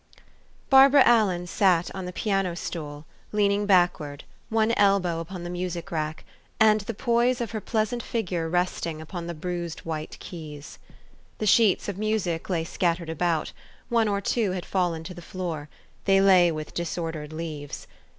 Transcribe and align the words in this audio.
BARBARA 0.71 1.03
ALLEN 1.05 1.45
sat 1.45 1.93
on 1.93 2.05
the 2.05 2.11
piano 2.11 2.55
stool, 2.55 3.05
lean 3.31 3.51
ing 3.51 3.67
backward, 3.67 4.23
one 4.49 4.71
elbow 4.71 5.19
upon 5.19 5.43
the 5.43 5.49
music 5.51 5.91
rack, 5.91 6.25
and 6.59 6.81
the 6.81 6.93
poise 6.95 7.39
of 7.39 7.51
her 7.51 7.61
pleasant 7.61 8.01
figure 8.01 8.49
resting 8.49 8.99
upon 8.99 9.27
the 9.27 9.35
bruised 9.35 9.81
white 9.81 10.17
ke} 10.19 10.23
T 10.31 10.57
s. 10.57 10.79
The 11.37 11.45
sheets 11.45 11.87
of 11.87 11.99
music 11.99 12.49
lay 12.49 12.63
scattered 12.63 13.11
about; 13.11 13.51
one 13.89 14.07
or 14.07 14.21
two 14.21 14.53
had 14.53 14.65
fallen 14.65 15.03
to 15.03 15.13
the 15.13 15.21
floor: 15.21 15.69
they 16.05 16.19
lay 16.19 16.51
with 16.51 16.73
disordered 16.73 17.31
leaves. 17.31 17.85